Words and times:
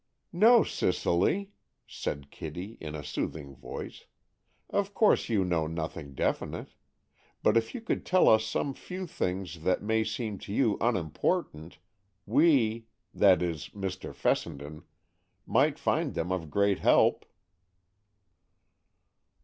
"No, 0.33 0.63
Cicely," 0.63 1.51
said 1.85 2.31
Kitty, 2.31 2.75
in 2.81 2.95
a 2.95 3.03
soothing 3.03 3.55
voice, 3.55 4.05
"of 4.71 4.95
course 4.95 5.29
you 5.29 5.45
know 5.45 5.67
nothing 5.67 6.15
definite; 6.15 6.73
but 7.43 7.55
if 7.55 7.75
you 7.75 7.81
could 7.81 8.03
tell 8.03 8.27
us 8.27 8.43
some 8.43 8.73
few 8.73 9.05
things 9.05 9.61
that 9.61 9.83
may 9.83 10.03
seem 10.03 10.39
to 10.39 10.51
you 10.51 10.75
unimportant, 10.81 11.77
we—that 12.25 13.43
is, 13.43 13.69
Mr. 13.75 14.11
Fessenden—might 14.11 15.77
find 15.77 16.15
them 16.15 16.31
of 16.31 16.49
great 16.49 16.79
help." 16.79 17.23